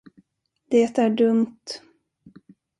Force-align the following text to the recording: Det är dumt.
Det 0.69 0.97
är 0.99 1.09
dumt. 1.09 1.61